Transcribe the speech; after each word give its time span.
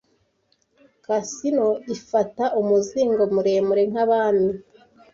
Casinos 1.05 1.77
ifata 1.95 2.43
umuzingo 2.59 3.21
muremure 3.33 3.83
nkabami. 3.91 4.49